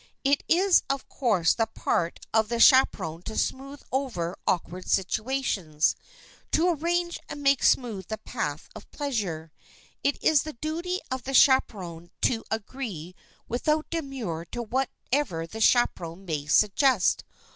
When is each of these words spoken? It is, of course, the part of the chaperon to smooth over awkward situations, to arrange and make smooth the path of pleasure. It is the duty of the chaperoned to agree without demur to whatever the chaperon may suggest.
It 0.23 0.41
is, 0.47 0.81
of 0.89 1.07
course, 1.07 1.53
the 1.53 1.67
part 1.67 2.25
of 2.33 2.49
the 2.49 2.59
chaperon 2.59 3.21
to 3.21 3.37
smooth 3.37 3.83
over 3.91 4.35
awkward 4.47 4.87
situations, 4.89 5.95
to 6.53 6.69
arrange 6.69 7.19
and 7.29 7.43
make 7.43 7.61
smooth 7.63 8.07
the 8.07 8.17
path 8.17 8.67
of 8.75 8.89
pleasure. 8.89 9.51
It 10.03 10.17
is 10.23 10.41
the 10.41 10.53
duty 10.53 11.01
of 11.11 11.21
the 11.25 11.35
chaperoned 11.35 12.09
to 12.21 12.43
agree 12.49 13.13
without 13.47 13.91
demur 13.91 14.45
to 14.45 14.63
whatever 14.63 15.45
the 15.45 15.61
chaperon 15.61 16.25
may 16.25 16.47
suggest. 16.47 17.23